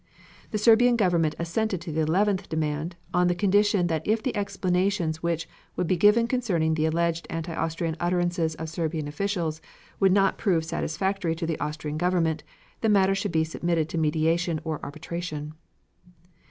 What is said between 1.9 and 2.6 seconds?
the eleventh